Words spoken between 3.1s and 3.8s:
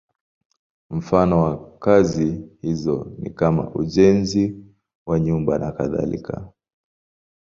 ni kama